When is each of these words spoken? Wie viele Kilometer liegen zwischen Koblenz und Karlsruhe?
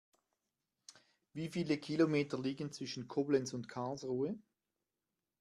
Wie 1.33 1.47
viele 1.49 1.77
Kilometer 1.77 2.39
liegen 2.39 2.71
zwischen 2.71 3.07
Koblenz 3.07 3.53
und 3.53 3.67
Karlsruhe? 3.69 4.35